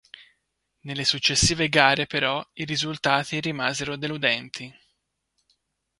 Nelle 0.79 1.03
successive 1.05 1.69
gare, 1.69 2.07
però, 2.07 2.43
i 2.53 2.65
risultati 2.65 3.39
rimasero 3.39 3.97
deludenti. 3.97 4.73